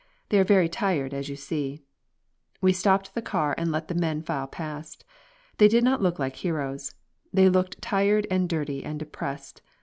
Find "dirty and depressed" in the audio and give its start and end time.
8.49-9.61